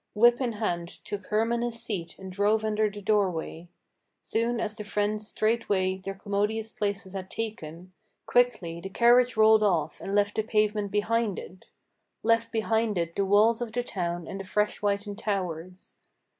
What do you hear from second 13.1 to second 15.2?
the walls of the town and the fresh whitened